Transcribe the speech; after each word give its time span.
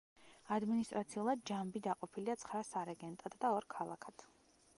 ადმინისტრაციულად 0.55 1.43
ჯამბი 1.51 1.83
დაყოფილია 1.89 2.39
ცხრა 2.45 2.63
სარეგენტოდ 2.71 3.37
და 3.45 3.57
ორ 3.61 3.71
ქალაქად. 3.77 4.27